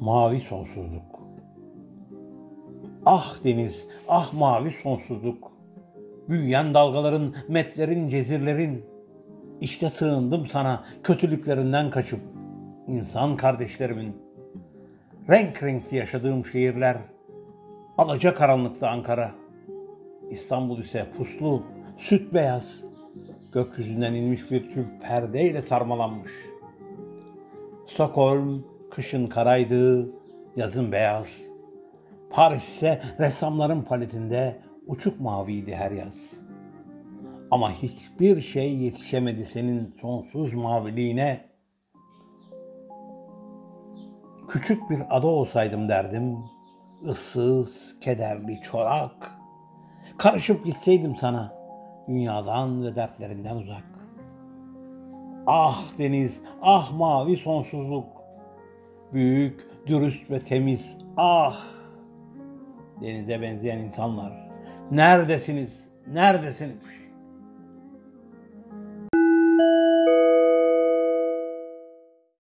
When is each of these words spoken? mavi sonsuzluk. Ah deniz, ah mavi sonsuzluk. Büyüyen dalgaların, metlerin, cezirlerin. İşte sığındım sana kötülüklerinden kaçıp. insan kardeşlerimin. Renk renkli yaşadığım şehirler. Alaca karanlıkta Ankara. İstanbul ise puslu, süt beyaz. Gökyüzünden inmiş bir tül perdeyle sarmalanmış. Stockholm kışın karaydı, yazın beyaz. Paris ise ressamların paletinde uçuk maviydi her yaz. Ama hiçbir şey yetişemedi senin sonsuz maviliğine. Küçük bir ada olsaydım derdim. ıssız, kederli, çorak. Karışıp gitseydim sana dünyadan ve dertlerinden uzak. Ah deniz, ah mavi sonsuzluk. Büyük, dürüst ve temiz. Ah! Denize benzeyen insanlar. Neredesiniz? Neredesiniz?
mavi 0.00 0.40
sonsuzluk. 0.40 1.20
Ah 3.06 3.44
deniz, 3.44 3.86
ah 4.08 4.32
mavi 4.32 4.70
sonsuzluk. 4.82 5.52
Büyüyen 6.28 6.74
dalgaların, 6.74 7.34
metlerin, 7.48 8.08
cezirlerin. 8.08 8.84
İşte 9.60 9.90
sığındım 9.90 10.46
sana 10.46 10.84
kötülüklerinden 11.02 11.90
kaçıp. 11.90 12.20
insan 12.86 13.36
kardeşlerimin. 13.36 14.16
Renk 15.30 15.62
renkli 15.62 15.96
yaşadığım 15.96 16.46
şehirler. 16.46 16.96
Alaca 17.98 18.34
karanlıkta 18.34 18.88
Ankara. 18.88 19.30
İstanbul 20.30 20.78
ise 20.78 21.06
puslu, 21.18 21.62
süt 21.98 22.34
beyaz. 22.34 22.80
Gökyüzünden 23.52 24.14
inmiş 24.14 24.50
bir 24.50 24.70
tül 24.70 24.84
perdeyle 25.02 25.62
sarmalanmış. 25.62 26.30
Stockholm 27.86 28.64
kışın 28.90 29.26
karaydı, 29.26 30.10
yazın 30.56 30.92
beyaz. 30.92 31.26
Paris 32.30 32.68
ise 32.68 33.02
ressamların 33.20 33.82
paletinde 33.82 34.60
uçuk 34.86 35.20
maviydi 35.20 35.74
her 35.74 35.90
yaz. 35.90 36.30
Ama 37.50 37.72
hiçbir 37.72 38.40
şey 38.40 38.76
yetişemedi 38.76 39.46
senin 39.46 39.94
sonsuz 40.00 40.54
maviliğine. 40.54 41.40
Küçük 44.48 44.90
bir 44.90 45.00
ada 45.10 45.26
olsaydım 45.26 45.88
derdim. 45.88 46.38
ıssız, 47.08 48.00
kederli, 48.00 48.60
çorak. 48.60 49.30
Karışıp 50.18 50.64
gitseydim 50.64 51.16
sana 51.16 51.54
dünyadan 52.08 52.84
ve 52.84 52.94
dertlerinden 52.94 53.56
uzak. 53.56 53.84
Ah 55.46 55.98
deniz, 55.98 56.40
ah 56.62 56.92
mavi 56.92 57.36
sonsuzluk. 57.36 58.19
Büyük, 59.12 59.66
dürüst 59.86 60.30
ve 60.30 60.40
temiz. 60.40 60.96
Ah! 61.16 61.60
Denize 63.00 63.42
benzeyen 63.42 63.78
insanlar. 63.78 64.50
Neredesiniz? 64.90 65.88
Neredesiniz? 66.06 66.82